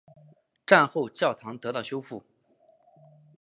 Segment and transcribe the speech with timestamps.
[0.65, 2.23] 战后教堂得到修复。